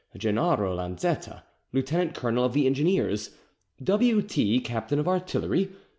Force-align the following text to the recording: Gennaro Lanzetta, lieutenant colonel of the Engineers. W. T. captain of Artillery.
Gennaro 0.17 0.73
Lanzetta, 0.75 1.43
lieutenant 1.73 2.15
colonel 2.15 2.43
of 2.43 2.53
the 2.53 2.65
Engineers. 2.65 3.35
W. 3.83 4.23
T. 4.23 4.59
captain 4.59 4.97
of 4.97 5.07
Artillery. 5.07 5.69